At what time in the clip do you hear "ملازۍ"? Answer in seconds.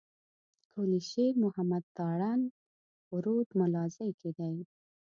3.59-4.11